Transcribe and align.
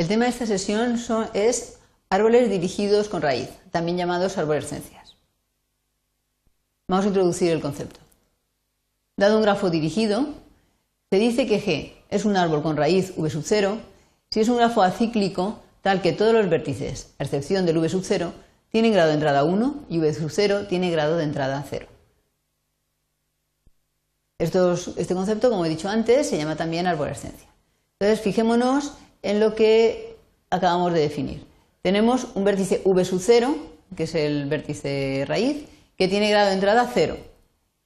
El 0.00 0.08
tema 0.08 0.24
de 0.24 0.30
esta 0.30 0.46
sesión 0.46 0.98
es 1.34 1.78
árboles 2.08 2.48
dirigidos 2.48 3.10
con 3.10 3.20
raíz, 3.20 3.50
también 3.70 3.98
llamados 3.98 4.38
arborescencias. 4.38 5.14
Vamos 6.88 7.04
a 7.04 7.08
introducir 7.08 7.52
el 7.52 7.60
concepto. 7.60 8.00
Dado 9.18 9.36
un 9.36 9.42
grafo 9.42 9.68
dirigido, 9.68 10.26
se 11.10 11.18
dice 11.18 11.46
que 11.46 11.60
G 11.60 11.92
es 12.08 12.24
un 12.24 12.38
árbol 12.38 12.62
con 12.62 12.78
raíz 12.78 13.12
v 13.18 13.28
sub 13.28 13.42
0 13.44 13.76
si 14.30 14.40
es 14.40 14.48
un 14.48 14.56
grafo 14.56 14.82
acíclico 14.82 15.60
tal 15.82 16.00
que 16.00 16.14
todos 16.14 16.32
los 16.32 16.48
vértices, 16.48 17.10
a 17.18 17.24
excepción 17.24 17.66
del 17.66 17.76
v 17.76 17.90
sub 17.90 18.02
0, 18.02 18.32
tienen 18.70 18.94
grado 18.94 19.08
de 19.08 19.16
entrada 19.16 19.44
1 19.44 19.84
y 19.90 19.98
v 19.98 20.14
sub 20.14 20.30
0 20.30 20.66
tiene 20.66 20.90
grado 20.90 21.18
de 21.18 21.24
entrada 21.24 21.62
0. 21.68 21.86
este 24.38 25.14
concepto, 25.14 25.50
como 25.50 25.66
he 25.66 25.68
dicho 25.68 25.90
antes, 25.90 26.26
se 26.26 26.38
llama 26.38 26.56
también 26.56 26.86
arborescencia. 26.86 27.50
Entonces, 27.98 28.24
fijémonos 28.24 28.94
en 29.22 29.40
lo 29.40 29.54
que 29.54 30.16
acabamos 30.50 30.92
de 30.92 31.00
definir. 31.00 31.46
Tenemos 31.82 32.28
un 32.34 32.44
vértice 32.44 32.82
v 32.84 33.04
sub 33.04 33.20
0, 33.20 33.56
que 33.96 34.04
es 34.04 34.14
el 34.14 34.46
vértice 34.48 35.24
raíz, 35.26 35.66
que 35.96 36.08
tiene 36.08 36.30
grado 36.30 36.48
de 36.48 36.54
entrada 36.54 36.90
0. 36.92 37.16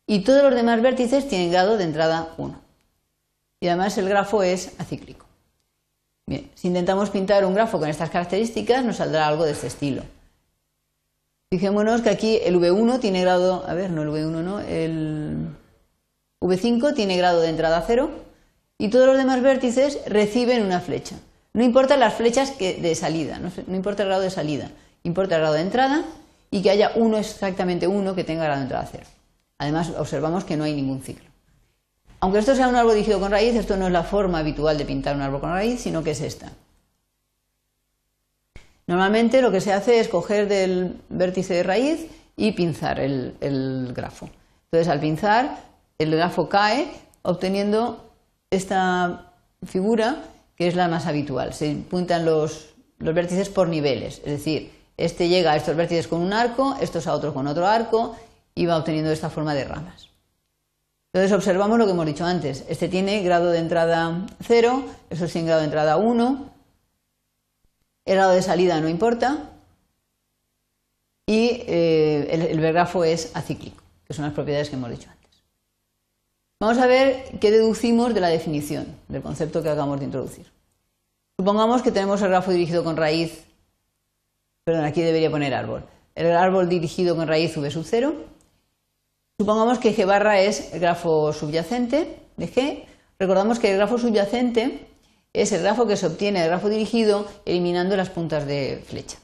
Y 0.06 0.20
todos 0.20 0.42
los 0.42 0.54
demás 0.54 0.82
vértices 0.82 1.28
tienen 1.28 1.50
grado 1.50 1.76
de 1.76 1.84
entrada 1.84 2.34
1. 2.36 2.60
Y 3.60 3.68
además 3.68 3.96
el 3.98 4.08
grafo 4.08 4.42
es 4.42 4.72
acíclico. 4.78 5.26
Bien, 6.26 6.50
si 6.54 6.68
intentamos 6.68 7.10
pintar 7.10 7.44
un 7.44 7.54
grafo 7.54 7.78
con 7.78 7.88
estas 7.88 8.10
características, 8.10 8.84
nos 8.84 8.96
saldrá 8.96 9.26
algo 9.26 9.44
de 9.44 9.52
este 9.52 9.66
estilo. 9.66 10.02
Fijémonos 11.50 12.02
que 12.02 12.10
aquí 12.10 12.40
el 12.42 12.56
V1 12.56 12.98
tiene 13.00 13.20
grado, 13.20 13.64
a 13.66 13.74
ver, 13.74 13.90
no 13.90 14.02
el 14.02 14.08
V1, 14.08 14.42
no, 14.42 14.60
el 14.60 15.48
V5 16.40 16.94
tiene 16.94 17.16
grado 17.16 17.40
de 17.40 17.48
entrada 17.48 17.84
0 17.86 18.10
y 18.78 18.88
todos 18.88 19.06
los 19.06 19.16
demás 19.16 19.42
vértices 19.42 20.00
reciben 20.06 20.62
una 20.62 20.80
flecha. 20.80 21.16
No 21.52 21.62
importan 21.62 22.00
las 22.00 22.14
flechas 22.14 22.50
que 22.50 22.74
de 22.74 22.94
salida, 22.94 23.38
no, 23.38 23.50
importa 23.74 24.02
el 24.02 24.08
grado 24.08 24.22
de 24.22 24.30
salida, 24.30 24.70
importa 25.04 25.36
el 25.36 25.42
grado 25.42 25.54
de 25.54 25.60
entrada 25.60 26.04
y 26.50 26.62
que 26.62 26.70
haya 26.70 26.92
uno 26.96 27.16
exactamente 27.16 27.86
uno 27.86 28.14
que 28.14 28.24
tenga 28.24 28.44
grado 28.44 28.58
de 28.58 28.64
entrada 28.64 28.88
0. 28.90 29.04
Además, 29.58 29.92
observamos 29.96 30.44
que 30.44 30.56
no 30.56 30.64
hay 30.64 30.74
ningún 30.74 31.00
ciclo. 31.02 31.26
Aunque 32.20 32.38
esto 32.38 32.56
sea 32.56 32.68
un 32.68 32.76
árbol 32.76 32.94
dirigido 32.94 33.20
con 33.20 33.30
raíz, 33.30 33.54
esto 33.54 33.76
no 33.76 33.86
es 33.86 33.92
la 33.92 34.02
forma 34.02 34.38
habitual 34.38 34.78
de 34.78 34.84
pintar 34.84 35.14
un 35.14 35.22
árbol 35.22 35.40
con 35.40 35.50
raíz, 35.50 35.80
sino 35.80 36.02
que 36.02 36.12
es 36.12 36.20
esta. 36.20 36.50
Normalmente 38.86 39.40
lo 39.40 39.50
que 39.50 39.60
se 39.60 39.72
hace 39.72 40.00
es 40.00 40.08
coger 40.08 40.48
del 40.48 41.00
vértice 41.08 41.54
de 41.54 41.62
raíz 41.62 42.06
y 42.36 42.52
pinzar 42.52 43.00
el, 43.00 43.92
grafo. 43.94 44.28
Entonces, 44.64 44.88
al 44.88 45.00
pinzar, 45.00 45.58
el 45.98 46.10
grafo 46.16 46.48
cae 46.48 46.88
obteniendo 47.22 48.10
esta 48.54 49.32
figura 49.64 50.24
que 50.56 50.68
es 50.68 50.76
la 50.76 50.88
más 50.88 51.06
habitual. 51.06 51.52
Se 51.52 51.74
puntan 51.74 52.24
los, 52.24 52.74
los 52.98 53.14
vértices 53.14 53.48
por 53.48 53.68
niveles, 53.68 54.18
es 54.24 54.32
decir, 54.32 54.72
este 54.96 55.28
llega 55.28 55.52
a 55.52 55.56
estos 55.56 55.76
vértices 55.76 56.06
con 56.06 56.20
un 56.20 56.32
arco, 56.32 56.76
estos 56.80 57.06
a 57.06 57.14
otros 57.14 57.34
con 57.34 57.46
otro 57.46 57.66
arco 57.66 58.16
y 58.54 58.66
va 58.66 58.76
obteniendo 58.76 59.10
esta 59.10 59.30
forma 59.30 59.54
de 59.54 59.64
ramas. 59.64 60.08
Entonces 61.12 61.32
observamos 61.32 61.78
lo 61.78 61.86
que 61.86 61.92
hemos 61.92 62.06
dicho 62.06 62.24
antes. 62.24 62.64
Este 62.68 62.88
tiene 62.88 63.22
grado 63.22 63.50
de 63.50 63.58
entrada 63.58 64.26
0, 64.42 64.84
eso 65.10 65.26
tiene 65.26 65.46
grado 65.46 65.60
de 65.60 65.66
entrada 65.66 65.96
1, 65.96 66.50
el 68.04 68.14
grado 68.14 68.32
de 68.32 68.42
salida 68.42 68.80
no 68.80 68.88
importa 68.88 69.50
y 71.26 71.62
eh, 71.66 72.28
el, 72.30 72.42
el 72.42 72.72
grafo 72.72 73.04
es 73.04 73.34
acíclico, 73.34 73.82
que 74.06 74.14
son 74.14 74.24
las 74.24 74.34
propiedades 74.34 74.68
que 74.70 74.76
hemos 74.76 74.90
dicho 74.90 75.08
antes. 75.10 75.23
Vamos 76.64 76.78
a 76.78 76.86
ver 76.86 77.24
qué 77.40 77.50
deducimos 77.50 78.14
de 78.14 78.20
la 78.20 78.28
definición 78.28 78.86
del 79.08 79.20
concepto 79.20 79.62
que 79.62 79.68
acabamos 79.68 79.98
de 79.98 80.06
introducir. 80.06 80.46
Supongamos 81.38 81.82
que 81.82 81.92
tenemos 81.92 82.22
el 82.22 82.28
grafo 82.28 82.52
dirigido 82.52 82.82
con 82.82 82.96
raíz, 82.96 83.44
perdón, 84.64 84.86
aquí 84.86 85.02
debería 85.02 85.30
poner 85.30 85.52
árbol, 85.52 85.84
el 86.14 86.32
árbol 86.32 86.70
dirigido 86.70 87.16
con 87.16 87.28
raíz 87.28 87.54
v 87.54 87.70
sub 87.70 87.84
0 87.84 88.14
Supongamos 89.38 89.78
que 89.78 89.94
G 89.94 90.06
barra 90.06 90.40
es 90.40 90.72
el 90.72 90.80
grafo 90.80 91.34
subyacente 91.34 92.22
de 92.38 92.50
G. 92.50 92.84
Recordamos 93.18 93.58
que 93.58 93.70
el 93.70 93.76
grafo 93.76 93.98
subyacente 93.98 94.88
es 95.34 95.52
el 95.52 95.60
grafo 95.60 95.86
que 95.86 95.98
se 95.98 96.06
obtiene 96.06 96.40
del 96.40 96.48
grafo 96.48 96.70
dirigido 96.70 97.26
eliminando 97.44 97.94
las 97.94 98.08
puntas 98.08 98.46
de 98.46 98.82
flecha. 98.86 99.18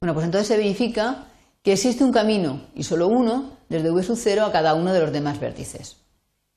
Bueno, 0.00 0.14
pues 0.14 0.24
entonces 0.24 0.46
se 0.46 0.56
verifica 0.56 1.26
que 1.64 1.72
existe 1.72 2.04
un 2.04 2.12
camino 2.12 2.60
y 2.76 2.84
solo 2.84 3.08
uno 3.08 3.58
desde 3.70 3.90
V 3.90 4.02
sub 4.02 4.18
0 4.18 4.44
a 4.44 4.52
cada 4.52 4.74
uno 4.74 4.92
de 4.92 5.00
los 5.00 5.12
demás 5.12 5.40
vértices. 5.40 5.96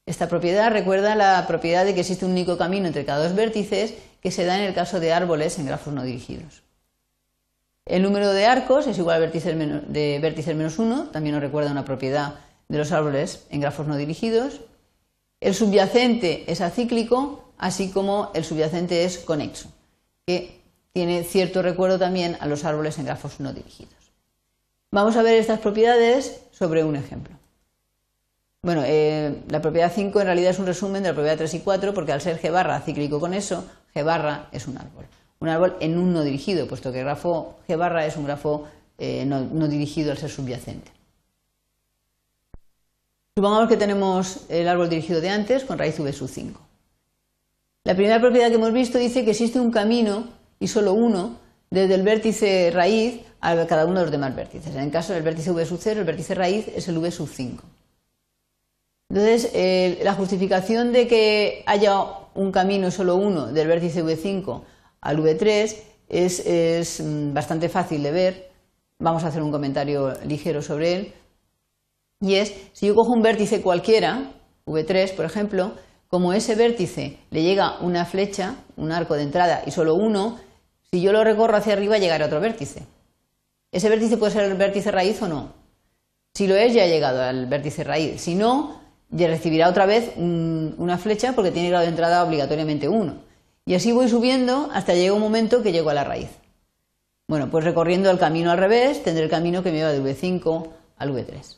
Esta 0.05 0.27
propiedad 0.27 0.69
recuerda 0.69 1.15
la 1.15 1.45
propiedad 1.47 1.85
de 1.85 1.93
que 1.93 2.01
existe 2.01 2.25
un 2.25 2.31
único 2.31 2.57
camino 2.57 2.87
entre 2.87 3.05
cada 3.05 3.23
dos 3.23 3.35
vértices 3.35 3.93
que 4.19 4.31
se 4.31 4.43
da 4.43 4.57
en 4.57 4.65
el 4.65 4.73
caso 4.73 4.99
de 4.99 5.13
árboles 5.13 5.57
en 5.59 5.67
grafos 5.67 5.93
no 5.93 6.03
dirigidos. 6.03 6.63
El 7.85 8.01
número 8.01 8.33
de 8.33 8.45
arcos 8.45 8.87
es 8.87 8.97
igual 8.97 9.15
al 9.15 9.21
vértice 9.21 9.53
de 9.53 10.19
vértices 10.21 10.55
menos 10.55 10.79
1, 10.79 11.09
también 11.11 11.35
nos 11.35 11.43
recuerda 11.43 11.71
una 11.71 11.85
propiedad 11.85 12.35
de 12.67 12.77
los 12.77 12.91
árboles 12.91 13.45
en 13.49 13.61
grafos 13.61 13.87
no 13.87 13.95
dirigidos. 13.95 14.61
El 15.39 15.53
subyacente 15.53 16.51
es 16.51 16.61
acíclico, 16.61 17.53
así 17.57 17.91
como 17.91 18.31
el 18.33 18.43
subyacente 18.43 19.03
es 19.03 19.19
conexo, 19.19 19.69
que 20.25 20.61
tiene 20.93 21.23
cierto 21.23 21.61
recuerdo 21.61 21.99
también 21.99 22.37
a 22.39 22.47
los 22.47 22.65
árboles 22.65 22.97
en 22.97 23.05
grafos 23.05 23.39
no 23.39 23.53
dirigidos. 23.53 24.02
Vamos 24.93 25.17
a 25.17 25.23
ver 25.23 25.35
estas 25.35 25.59
propiedades 25.59 26.41
sobre 26.51 26.83
un 26.83 26.95
ejemplo. 26.95 27.35
Bueno, 28.61 28.83
eh, 28.85 29.41
la 29.49 29.61
propiedad 29.61 29.91
5 29.93 30.21
en 30.21 30.27
realidad 30.27 30.51
es 30.51 30.59
un 30.59 30.67
resumen 30.67 31.03
de 31.03 31.09
la 31.09 31.15
propiedad 31.15 31.37
3 31.37 31.53
y 31.55 31.59
4, 31.59 31.93
porque 31.93 32.13
al 32.13 32.21
ser 32.21 32.39
G 32.39 32.49
barra 32.51 32.77
acíclico 32.77 33.19
con 33.19 33.33
eso, 33.33 33.65
G 33.93 34.05
barra 34.05 34.47
es 34.51 34.67
un 34.67 34.77
árbol 34.77 35.05
un 35.43 35.49
árbol 35.49 35.75
en 35.81 35.97
un 35.97 36.13
no 36.13 36.23
dirigido, 36.23 36.67
puesto 36.67 36.93
que 36.93 36.99
el 36.99 37.03
grafo 37.03 37.57
G 37.67 37.75
barra 37.77 38.05
es 38.05 38.15
un 38.15 38.23
grafo 38.23 38.65
eh, 38.97 39.25
no, 39.25 39.67
dirigido 39.67 40.11
al 40.11 40.17
ser 40.17 40.29
subyacente. 40.29 40.89
Supongamos 43.35 43.67
que 43.67 43.75
tenemos 43.75 44.45
el 44.47 44.69
árbol 44.69 44.87
dirigido 44.87 45.19
de 45.19 45.29
antes 45.29 45.65
con 45.65 45.77
raíz 45.77 45.99
V 45.99 46.13
sub 46.13 46.29
5. 46.29 46.61
La 47.83 47.93
primera 47.93 48.21
propiedad 48.21 48.47
que 48.47 48.55
hemos 48.55 48.71
visto 48.71 48.97
dice 48.97 49.25
que 49.25 49.31
existe 49.31 49.59
un 49.59 49.69
camino 49.69 50.29
y 50.61 50.69
solo 50.69 50.93
uno 50.93 51.39
desde 51.69 51.95
el 51.95 52.03
vértice 52.03 52.71
raíz 52.73 53.19
a 53.43 53.67
cada 53.67 53.85
uno 53.85 53.99
de 53.99 54.05
los 54.05 54.11
demás 54.11 54.35
vértices. 54.35 54.73
En 54.73 54.81
el 54.81 54.91
caso 54.91 55.13
del 55.13 55.23
vértice 55.23 55.51
V 55.51 55.65
sub 55.65 55.79
0, 55.81 55.99
el 55.99 56.05
vértice 56.05 56.33
raíz 56.33 56.67
es 56.69 56.87
el 56.87 56.97
V 56.97 57.11
sub 57.11 57.27
5. 57.27 57.63
Entonces, 59.13 59.51
eh, 59.53 59.99
la 60.03 60.15
justificación 60.15 60.91
de 60.91 61.07
que 61.07 61.63
haya 61.67 62.03
un 62.33 62.51
camino 62.51 62.89
solo 62.89 63.15
uno 63.15 63.45
del 63.45 63.67
vértice 63.67 64.03
V5 64.03 64.63
al 65.01 65.19
V3 65.19 65.75
es, 66.09 66.99
mm, 66.99 67.31
bastante 67.31 67.69
fácil 67.69 68.01
de 68.01 68.11
ver. 68.11 68.51
Vamos 68.97 69.23
a 69.23 69.27
hacer 69.27 69.43
un 69.43 69.51
comentario 69.51 70.13
ligero 70.25 70.63
sobre 70.63 70.93
él. 70.93 71.13
Y 72.21 72.35
es, 72.35 72.53
si 72.73 72.87
yo 72.87 72.95
cojo 72.95 73.11
un 73.11 73.21
vértice 73.21 73.61
cualquiera, 73.61 74.31
V3 74.65 75.13
por 75.13 75.25
ejemplo, 75.25 75.73
como 76.07 76.33
ese 76.33 76.55
vértice 76.55 77.19
le 77.29 77.43
llega 77.43 77.79
una 77.81 78.05
flecha, 78.05 78.55
un 78.77 78.91
arco 78.91 79.13
de 79.13 79.23
entrada 79.23 79.61
y 79.67 79.69
solo 79.69 79.93
uno, 79.93 80.39
si 80.89 81.01
yo 81.01 81.11
lo 81.11 81.23
recorro 81.23 81.57
hacia 81.57 81.73
arriba 81.73 81.99
llegará 81.99 82.23
a 82.23 82.27
otro 82.27 82.39
vértice. 82.39 82.83
Ese 83.73 83.89
vértice 83.89 84.17
puede 84.17 84.31
ser 84.31 84.43
el 84.43 84.53
vértice 84.53 84.91
raíz 84.91 85.19
o 85.23 85.27
no. 85.27 85.51
Si 86.35 86.47
lo 86.47 86.55
es, 86.55 86.73
ya 86.73 86.83
ha 86.83 86.87
llegado 86.87 87.23
al 87.23 87.47
vértice 87.47 87.83
raíz. 87.83 88.21
Si 88.21 88.35
no, 88.35 88.79
ya 89.09 89.27
recibirá 89.27 89.67
otra 89.67 89.87
vez 89.87 90.13
una 90.15 90.97
flecha 90.99 91.33
porque 91.33 91.51
tiene 91.51 91.69
grado 91.69 91.83
de 91.83 91.89
entrada 91.89 92.23
obligatoriamente 92.23 92.87
1. 92.87 93.15
Y 93.65 93.73
así 93.73 93.91
voy 93.91 94.07
subiendo 94.09 94.69
hasta 94.73 94.93
llega 94.93 95.13
un 95.13 95.21
momento 95.21 95.63
que 95.63 95.71
llego 95.71 95.89
a 95.89 95.95
la 95.95 96.03
raíz. 96.03 96.29
Bueno, 97.27 97.49
pues 97.49 97.65
recorriendo 97.65 98.11
el 98.11 98.19
camino 98.19 98.51
al 98.51 98.59
revés, 98.59 99.03
tendré 99.03 99.23
el 99.23 99.29
camino 99.29 99.63
que 99.63 99.71
me 99.71 99.77
lleva 99.77 99.91
de 99.91 100.03
V5 100.03 100.69
al 100.97 101.11
V3. 101.11 101.57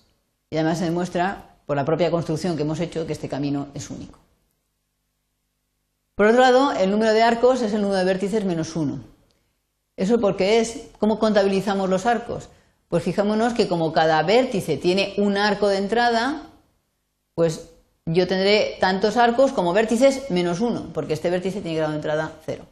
Y 0.51 0.55
además 0.55 0.77
se 0.79 0.85
demuestra, 0.85 1.57
por 1.65 1.75
la 1.75 1.83
propia 1.83 2.11
construcción 2.11 2.55
que 2.55 2.63
hemos 2.63 2.79
hecho, 2.79 3.05
que 3.05 3.13
este 3.13 3.27
camino 3.27 3.67
es 3.73 3.89
único. 3.89 4.19
Por 6.15 6.27
otro 6.27 6.39
lado, 6.39 6.71
el 6.71 6.91
número 6.91 7.11
de 7.11 7.23
arcos 7.23 7.61
es 7.61 7.73
el 7.73 7.81
número 7.81 7.99
de 7.99 8.05
vértices 8.05 8.45
menos 8.45 8.73
1. 8.75 9.14
¿Eso 9.97 10.19
porque 10.19 10.59
es? 10.59 10.87
¿Cómo 10.99 11.19
contabilizamos 11.19 11.89
los 11.89 12.05
arcos? 12.05 12.49
Pues 12.89 13.03
fijémonos 13.03 13.53
que 13.53 13.67
como 13.67 13.93
cada 13.93 14.21
vértice 14.23 14.77
tiene 14.77 15.13
un 15.17 15.37
arco 15.37 15.67
de 15.67 15.77
entrada, 15.77 16.43
pues 17.33 17.69
yo 18.05 18.27
tendré 18.27 18.77
tantos 18.79 19.17
arcos 19.17 19.51
como 19.51 19.73
vértices 19.73 20.29
menos 20.29 20.59
uno, 20.59 20.89
porque 20.93 21.13
este 21.13 21.29
vértice 21.29 21.61
tiene 21.61 21.77
grado 21.77 21.91
de 21.91 21.97
entrada 21.97 22.33
cero. 22.45 22.65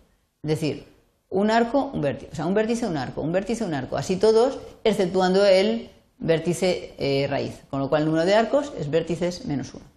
Es 0.44 0.50
decir, 0.50 0.86
un 1.30 1.50
arco, 1.50 1.90
un 1.94 2.02
vértice, 2.02 2.32
o 2.32 2.36
sea, 2.36 2.46
un 2.46 2.54
vértice, 2.54 2.86
un 2.86 2.98
arco, 2.98 3.22
un 3.22 3.32
vértice, 3.32 3.64
un 3.64 3.74
arco, 3.74 3.98
así 3.98 4.18
todos, 4.18 4.60
exceptuando 4.84 5.46
el 5.46 5.90
vértice 6.20 6.94
eh, 6.98 7.26
raíz, 7.30 7.56
con 7.70 7.80
lo 7.80 7.90
cual 7.90 8.04
el 8.04 8.08
número 8.08 8.26
de 8.26 8.36
arcos 8.36 8.72
es 8.78 8.90
vértices 8.90 9.46
menos 9.46 9.74
uno. 9.74 9.93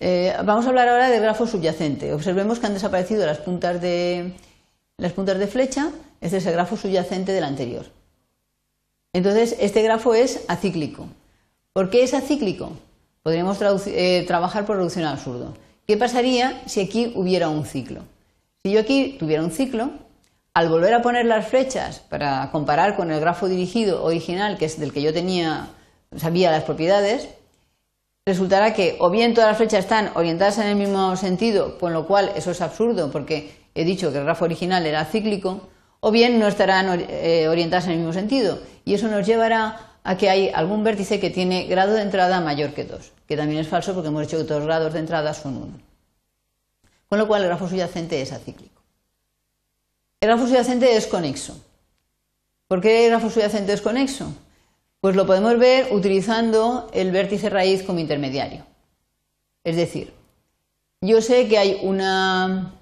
Eh, 0.00 0.34
vamos 0.44 0.66
a 0.66 0.68
hablar 0.68 0.88
ahora 0.88 1.08
del 1.08 1.22
grafo 1.22 1.46
subyacente. 1.46 2.12
Observemos 2.12 2.58
que 2.58 2.66
han 2.66 2.74
desaparecido 2.74 3.26
las 3.26 3.38
puntas 3.38 3.80
de, 3.80 4.32
las 4.98 5.12
puntas 5.12 5.38
de 5.38 5.46
flecha. 5.46 5.90
Este 6.20 6.38
es 6.38 6.46
el 6.46 6.52
grafo 6.52 6.76
subyacente 6.76 7.32
del 7.32 7.44
anterior. 7.44 7.86
Entonces, 9.12 9.56
este 9.60 9.82
grafo 9.82 10.14
es 10.14 10.44
acíclico. 10.48 11.06
¿Por 11.72 11.90
qué 11.90 12.02
es 12.02 12.14
acíclico? 12.14 12.72
Podríamos 13.22 13.58
eh, 13.86 14.24
trabajar 14.26 14.66
por 14.66 14.76
reducción 14.76 15.04
al 15.04 15.14
absurdo. 15.14 15.54
¿qué 15.86 15.96
pasaría 15.96 16.62
si 16.66 16.80
aquí 16.80 17.12
hubiera 17.14 17.48
un 17.48 17.64
ciclo? 17.64 18.02
Si 18.62 18.72
yo 18.72 18.80
aquí 18.80 19.16
tuviera 19.18 19.42
un 19.42 19.50
ciclo, 19.50 19.90
al 20.54 20.68
volver 20.68 20.94
a 20.94 21.02
poner 21.02 21.26
las 21.26 21.48
flechas 21.48 21.98
para 21.98 22.50
comparar 22.52 22.96
con 22.96 23.10
el 23.10 23.20
grafo 23.20 23.48
dirigido 23.48 24.04
original, 24.04 24.56
que 24.56 24.66
es 24.66 24.78
del 24.78 24.92
que 24.92 25.02
yo 25.02 25.12
tenía, 25.12 25.68
sabía 26.16 26.50
las 26.50 26.62
propiedades, 26.64 27.28
resultará 28.26 28.72
que 28.72 28.96
o 29.00 29.10
bien 29.10 29.34
todas 29.34 29.50
las 29.50 29.58
flechas 29.58 29.80
están 29.80 30.10
orientadas 30.14 30.58
en 30.58 30.66
el 30.66 30.76
mismo 30.76 31.16
sentido, 31.16 31.78
con 31.78 31.92
lo 31.92 32.06
cual 32.06 32.32
eso 32.36 32.50
es 32.50 32.60
absurdo 32.60 33.10
porque 33.10 33.54
he 33.74 33.84
dicho 33.84 34.12
que 34.12 34.18
el 34.18 34.24
grafo 34.24 34.46
original 34.46 34.86
era 34.86 35.04
cíclico, 35.04 35.68
o 36.00 36.10
bien 36.10 36.38
no 36.38 36.46
estarán 36.46 37.04
eh, 37.08 37.48
orientadas 37.48 37.86
en 37.86 37.92
el 37.92 37.98
mismo 37.98 38.12
sentido. 38.12 38.58
Y 38.84 38.94
eso 38.94 39.08
nos 39.08 39.26
llevará 39.26 39.98
a 40.04 40.16
que 40.16 40.28
hay 40.28 40.50
algún 40.50 40.84
vértice 40.84 41.18
que 41.18 41.30
tiene 41.30 41.66
grado 41.66 41.94
de 41.94 42.02
entrada 42.02 42.40
mayor 42.40 42.72
que 42.74 42.84
2, 42.84 43.12
que 43.26 43.36
también 43.36 43.60
es 43.60 43.68
falso 43.68 43.94
porque 43.94 44.08
hemos 44.08 44.22
dicho 44.22 44.36
que 44.36 44.44
todos 44.44 44.60
los 44.60 44.66
grados 44.66 44.92
de 44.92 44.98
entrada 45.00 45.32
son 45.32 45.56
1. 45.56 45.80
Con 47.08 47.18
lo 47.18 47.26
cual 47.26 47.42
el 47.42 47.48
grafo 47.48 47.68
subyacente 47.68 48.20
es 48.20 48.32
acíclico. 48.32 48.82
El 50.20 50.28
grafo 50.28 50.46
subyacente 50.46 50.96
es 50.96 51.06
conexo. 51.06 51.58
¿Por 52.68 52.80
qué 52.80 53.04
el 53.04 53.10
grafo 53.10 53.30
subyacente 53.30 53.72
es 53.72 53.80
conexo? 53.80 54.34
Pues 55.04 55.16
lo 55.16 55.26
podemos 55.26 55.58
ver 55.58 55.88
utilizando 55.92 56.88
el 56.94 57.10
vértice 57.10 57.50
raíz 57.50 57.82
como 57.82 57.98
intermediario. 57.98 58.64
Es 59.62 59.76
decir, 59.76 60.14
yo 61.02 61.20
sé 61.20 61.46
que 61.46 61.58
hay 61.58 61.78
una 61.82 62.72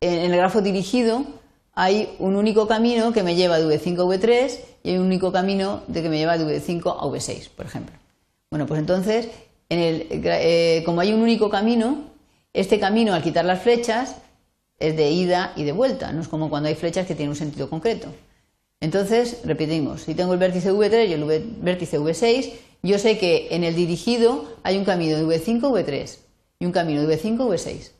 en 0.00 0.30
el 0.32 0.34
grafo 0.34 0.62
dirigido 0.62 1.26
hay 1.74 2.16
un 2.18 2.36
único 2.36 2.66
camino 2.66 3.12
que 3.12 3.22
me 3.22 3.34
lleva 3.34 3.58
de 3.58 3.66
V5 3.66 3.98
a 3.98 4.04
V3 4.06 4.60
y 4.82 4.88
hay 4.88 4.96
un 4.96 5.04
único 5.04 5.30
camino 5.30 5.82
de 5.88 6.00
que 6.00 6.08
me 6.08 6.16
lleva 6.16 6.38
de 6.38 6.46
V5 6.46 6.86
a 6.88 7.04
V6, 7.04 7.50
por 7.50 7.66
ejemplo. 7.66 7.94
Bueno, 8.50 8.66
pues 8.66 8.80
entonces, 8.80 9.28
eh, 9.68 10.82
como 10.86 11.02
hay 11.02 11.12
un 11.12 11.20
único 11.20 11.50
camino, 11.50 12.04
este 12.54 12.80
camino 12.80 13.12
al 13.12 13.22
quitar 13.22 13.44
las 13.44 13.60
flechas 13.60 14.16
es 14.78 14.96
de 14.96 15.10
ida 15.10 15.52
y 15.54 15.64
de 15.64 15.72
vuelta, 15.72 16.14
no 16.14 16.22
es 16.22 16.28
como 16.28 16.48
cuando 16.48 16.70
hay 16.70 16.76
flechas 16.76 17.06
que 17.06 17.14
tienen 17.14 17.28
un 17.28 17.36
sentido 17.36 17.68
concreto. 17.68 18.08
Entonces, 18.80 19.42
repetimos, 19.44 20.02
si 20.02 20.14
tengo 20.14 20.32
el 20.32 20.38
vértice 20.38 20.72
V3 20.72 21.08
y 21.08 21.12
el 21.12 21.24
vértice 21.60 22.00
V6, 22.00 22.52
yo 22.82 22.98
sé 22.98 23.18
que 23.18 23.48
en 23.50 23.62
el 23.62 23.74
dirigido 23.74 24.46
hay 24.62 24.78
un 24.78 24.84
camino 24.84 25.16
de 25.16 25.24
V5 25.24 25.64
a 25.64 25.70
V3 25.70 26.18
y 26.60 26.66
un 26.66 26.72
camino 26.72 27.02
de 27.02 27.14
V5 27.14 27.40
a 27.40 27.44
V6. 27.44 27.90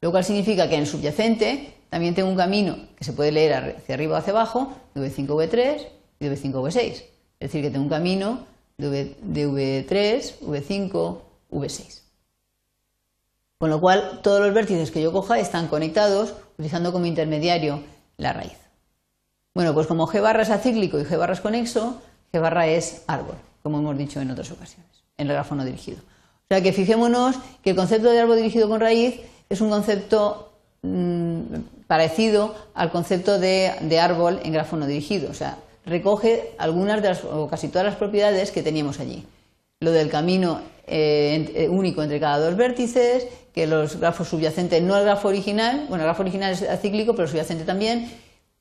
Lo 0.00 0.10
cual 0.10 0.24
significa 0.24 0.68
que 0.68 0.74
en 0.74 0.82
el 0.82 0.86
subyacente 0.86 1.74
también 1.88 2.14
tengo 2.16 2.28
un 2.28 2.36
camino 2.36 2.76
que 2.96 3.04
se 3.04 3.12
puede 3.12 3.30
leer 3.30 3.76
hacia 3.76 3.94
arriba 3.94 4.16
o 4.16 4.18
hacia 4.18 4.32
abajo, 4.32 4.74
de 4.94 5.08
V5 5.08 5.28
V3 5.28 5.86
y 6.18 6.26
de 6.26 6.36
V5 6.36 6.52
V6. 6.52 6.78
Es 6.80 7.04
decir, 7.38 7.62
que 7.62 7.70
tengo 7.70 7.84
un 7.84 7.90
camino 7.90 8.46
de, 8.76 9.16
V3, 9.22 10.38
V5, 10.40 11.18
V6. 11.52 12.00
Con 13.58 13.70
lo 13.70 13.80
cual, 13.80 14.20
todos 14.22 14.40
los 14.40 14.52
vértices 14.52 14.90
que 14.90 15.00
yo 15.00 15.12
coja 15.12 15.38
están 15.38 15.68
conectados 15.68 16.34
utilizando 16.54 16.92
como 16.92 17.06
intermediario 17.06 17.82
la 18.16 18.32
raíz. 18.32 18.63
Bueno, 19.54 19.72
pues 19.72 19.86
como 19.86 20.08
G 20.08 20.20
barra 20.20 20.42
es 20.42 20.50
acíclico 20.50 20.98
y 20.98 21.04
G 21.04 21.16
barra 21.16 21.32
es 21.32 21.40
conexo, 21.40 22.02
G 22.32 22.40
barra 22.40 22.66
es 22.66 23.04
árbol, 23.06 23.36
como 23.62 23.78
hemos 23.78 23.96
dicho 23.96 24.20
en 24.20 24.30
otras 24.32 24.50
ocasiones, 24.50 24.90
en 25.16 25.28
el 25.28 25.32
grafo 25.32 25.54
no 25.54 25.64
dirigido. 25.64 25.98
O 25.98 26.46
sea 26.48 26.60
que 26.60 26.72
fijémonos 26.72 27.36
que 27.62 27.70
el 27.70 27.76
concepto 27.76 28.10
de 28.10 28.20
árbol 28.20 28.36
dirigido 28.36 28.68
con 28.68 28.80
raíz 28.80 29.20
es 29.48 29.60
un 29.60 29.70
concepto 29.70 30.52
mm, 30.82 31.40
parecido 31.86 32.54
al 32.74 32.90
concepto 32.90 33.38
de, 33.38 33.98
árbol 34.00 34.40
en 34.42 34.52
grafo 34.52 34.76
no 34.76 34.86
dirigido. 34.86 35.30
O 35.30 35.34
sea, 35.34 35.58
recoge 35.86 36.50
algunas 36.58 37.00
de 37.00 37.10
las, 37.10 37.24
o 37.24 37.48
casi 37.48 37.68
todas 37.68 37.86
las 37.86 37.96
propiedades 37.96 38.50
que 38.50 38.62
teníamos 38.62 38.98
allí. 38.98 39.24
Lo 39.80 39.92
del 39.92 40.10
camino 40.10 40.60
eh, 40.88 41.52
eh, 41.54 41.68
único 41.68 42.02
entre 42.02 42.18
cada 42.18 42.40
dos 42.40 42.56
vértices, 42.56 43.28
que 43.54 43.68
los 43.68 44.00
grafos 44.00 44.28
subyacentes, 44.28 44.82
no 44.82 44.96
el 44.96 45.04
grafo 45.04 45.28
original, 45.28 45.86
bueno, 45.88 46.02
el 46.02 46.08
grafo 46.08 46.22
original 46.22 46.52
es 46.52 46.62
acíclico, 46.62 47.14
pero 47.14 47.28
subyacente 47.28 47.64
también. 47.64 48.10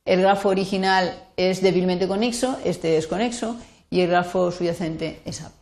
El 0.06 0.22
grafo 0.22 0.50
original 0.50 1.30
es 1.38 1.62
débilmente 1.62 2.08
conexo, 2.08 2.58
este 2.66 2.98
es 2.98 3.08
conexo, 3.08 3.58
y 3.90 4.02
el 4.02 4.10
grafo 4.10 4.52
subyacente 4.52 5.22
es 5.26 5.42
árbol. 5.42 5.58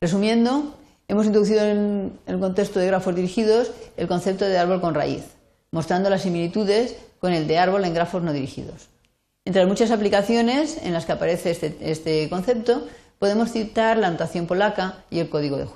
Resumiendo, 0.00 0.74
Hemos 1.10 1.26
introducido 1.26 1.64
en 1.64 2.20
el 2.28 2.38
contexto 2.38 2.78
de 2.78 2.86
grafos 2.86 3.16
dirigidos 3.16 3.72
el 3.96 4.06
concepto 4.06 4.44
de 4.44 4.56
árbol 4.56 4.80
con 4.80 4.94
raíz, 4.94 5.24
mostrando 5.72 6.08
las 6.08 6.22
similitudes 6.22 6.94
con 7.18 7.32
el 7.32 7.48
de 7.48 7.58
árbol 7.58 7.84
en 7.84 7.94
grafos 7.94 8.22
no 8.22 8.32
dirigidos. 8.32 8.90
Entre 9.44 9.60
las 9.60 9.68
muchas 9.68 9.90
aplicaciones 9.90 10.78
en 10.84 10.92
las 10.92 11.06
que 11.06 11.12
aparece 11.12 11.50
este, 11.50 11.76
este 11.80 12.28
concepto, 12.30 12.86
podemos 13.18 13.50
citar 13.50 13.96
la 13.96 14.08
notación 14.08 14.46
polaca 14.46 15.02
y 15.10 15.18
el 15.18 15.28
código 15.28 15.56
de 15.56 15.66